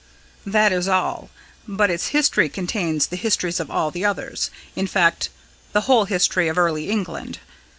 [0.47, 1.29] "That is all;
[1.67, 5.29] but its history contains the histories of all the others in fact,
[5.73, 7.37] the whole history of early England."